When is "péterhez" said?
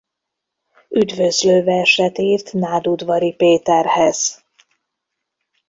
3.35-4.43